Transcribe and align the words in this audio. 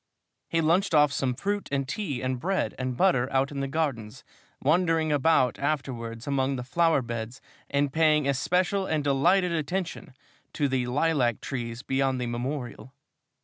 He 0.49 0.61
lunched 0.61 0.95
off 0.95 1.11
some 1.11 1.35
fruit 1.35 1.69
and 1.71 1.87
tea 1.87 2.23
and 2.23 2.39
bread 2.39 2.73
and 2.79 2.97
butter 2.97 3.31
out 3.31 3.51
in 3.51 3.59
the 3.59 3.67
gardens, 3.67 4.23
wandering 4.59 5.11
about 5.11 5.59
afterwards 5.59 6.25
among 6.25 6.55
the 6.55 6.63
flower 6.63 7.03
beds 7.03 7.39
and 7.69 7.93
paying 7.93 8.27
especial 8.27 8.87
and 8.87 9.03
delighted 9.03 9.51
attention 9.51 10.15
to 10.53 10.67
the 10.67 10.87
lilac 10.87 11.39
trees 11.39 11.83
beyond 11.83 12.19
the 12.19 12.25
Memorial. 12.25 12.95